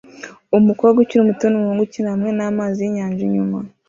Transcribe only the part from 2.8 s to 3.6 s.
yinyanja inyuma